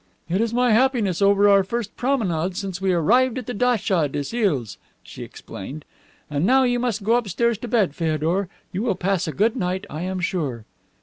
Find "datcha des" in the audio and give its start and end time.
3.53-4.35